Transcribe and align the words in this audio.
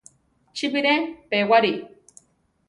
Chi 0.55 0.65
bire 0.73 0.95
pewari. 1.29 1.73